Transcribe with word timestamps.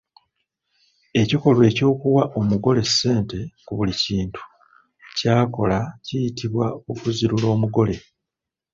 Ekikolwa 1.21 1.63
eky'okuwa 1.71 2.23
omugole 2.39 2.81
ssente 2.89 3.39
ku 3.65 3.71
buli 3.77 3.93
kintu 4.03 4.41
ky’akola 5.17 5.79
kiyitibwa 6.05 6.67
okuzirula 6.91 7.47
omugole. 7.55 7.95